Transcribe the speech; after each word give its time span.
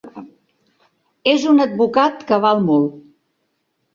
És 1.33 1.43
un 1.51 1.61
advocat 1.67 2.25
que 2.31 2.39
val 2.47 2.65
molt. 2.71 2.97